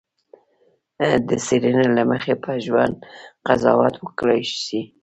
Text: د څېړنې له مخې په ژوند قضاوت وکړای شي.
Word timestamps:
د 1.27 1.29
څېړنې 1.45 1.85
له 1.97 2.03
مخې 2.11 2.33
په 2.43 2.51
ژوند 2.65 2.95
قضاوت 3.47 3.95
وکړای 3.99 4.41
شي. 4.63 4.81